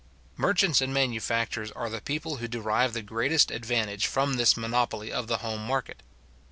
[0.35, 5.27] Merchants and manufacturers are the people who derive the greatest advantage from this monopoly of
[5.27, 6.01] the home market.